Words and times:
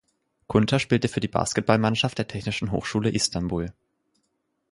Kunter 0.47 0.79
spielte 0.79 1.07
für 1.09 1.19
die 1.19 1.27
Basketballmannschaft 1.27 2.17
der 2.17 2.27
Technischen 2.27 2.71
Hochschule 2.71 3.11
Istanbul. 3.11 3.71